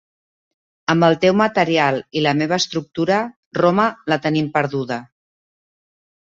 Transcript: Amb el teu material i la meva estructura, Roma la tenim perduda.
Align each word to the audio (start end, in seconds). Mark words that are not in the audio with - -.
Amb 0.93 1.05
el 1.07 1.17
teu 1.25 1.35
material 1.41 1.99
i 2.21 2.25
la 2.29 2.33
meva 2.41 2.59
estructura, 2.63 3.21
Roma 3.61 3.89
la 4.15 4.21
tenim 4.27 4.51
perduda. 4.59 5.01